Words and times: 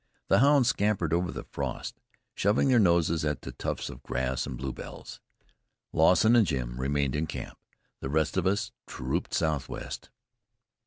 The 0.29 0.39
hounds 0.39 0.69
scampered 0.69 1.13
over 1.13 1.31
the 1.31 1.43
frost, 1.43 2.01
shoving 2.33 2.69
their 2.69 2.79
noses 2.79 3.23
at 3.23 3.43
the 3.43 3.51
tufts 3.51 3.87
of 3.87 4.01
grass 4.01 4.47
and 4.47 4.57
bluebells. 4.57 5.19
Lawson 5.93 6.35
and 6.35 6.47
Jim 6.47 6.79
remained 6.81 7.15
in 7.15 7.27
camp; 7.27 7.59
the 7.99 8.09
rest 8.09 8.35
of 8.35 8.47
us 8.47 8.71
trooped 8.87 9.31
southwest. 9.31 10.09